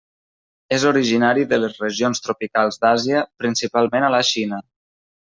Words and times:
És 0.77 0.85
originari 0.91 1.43
de 1.51 1.59
les 1.63 1.75
regions 1.83 2.23
tropicals 2.29 2.81
d'Àsia, 2.87 3.21
principalment 3.47 4.07
a 4.09 4.11
la 4.17 4.23
Xina. 4.31 4.61